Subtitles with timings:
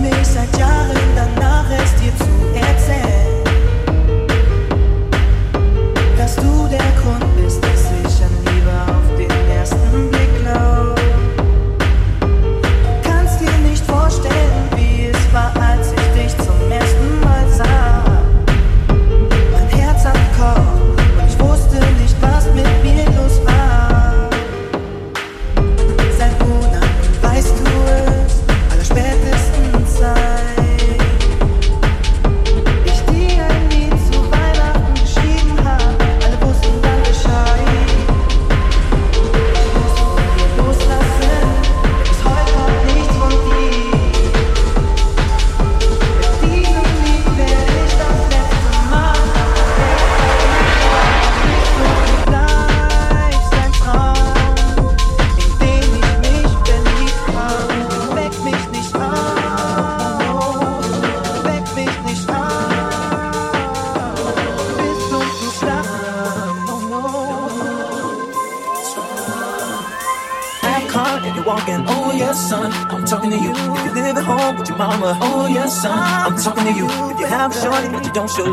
[0.00, 1.97] mich seit Jahren danach erst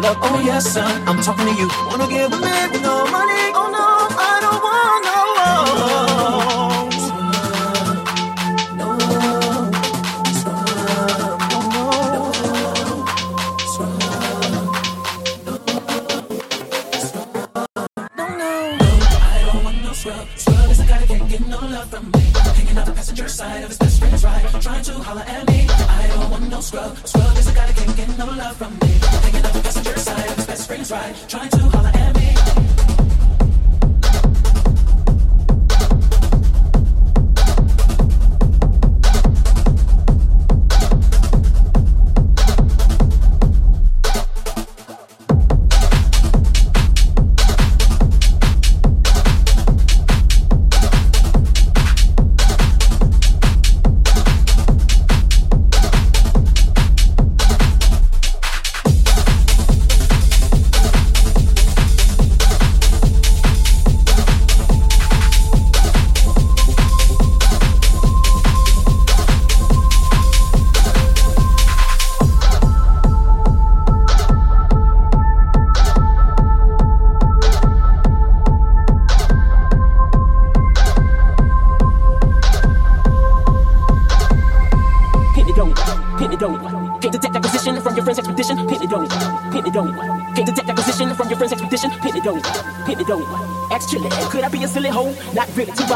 [0.08, 0.95] oh yes, son.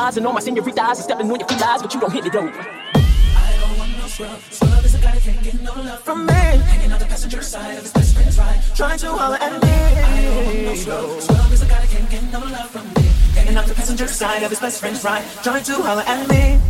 [0.10, 2.26] eyes and all my senoritas and stepping on your feet lies, but you don't hit
[2.26, 2.48] it though.
[2.48, 4.40] I don't want no scrub.
[4.50, 6.34] Scrub is a guy that can't get no love from me.
[6.34, 9.70] Hanging on the passenger side of his best friend's ride, trying to holler at me.
[9.70, 11.22] I don't want no scrub.
[11.22, 13.10] Scrub is a guy that can't get no love from me.
[13.36, 16.69] Hanging on the passenger side of his best friend's ride, trying to holler at me.